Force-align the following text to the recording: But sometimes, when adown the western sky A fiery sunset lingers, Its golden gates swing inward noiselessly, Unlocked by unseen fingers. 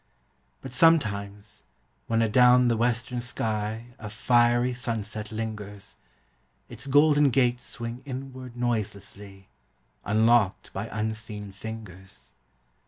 But 0.63 0.73
sometimes, 0.73 1.61
when 2.07 2.23
adown 2.23 2.69
the 2.69 2.75
western 2.75 3.21
sky 3.21 3.93
A 3.99 4.09
fiery 4.09 4.73
sunset 4.73 5.31
lingers, 5.31 5.95
Its 6.69 6.87
golden 6.87 7.29
gates 7.29 7.61
swing 7.63 8.01
inward 8.03 8.57
noiselessly, 8.57 9.47
Unlocked 10.03 10.73
by 10.73 10.87
unseen 10.87 11.51
fingers. 11.51 12.33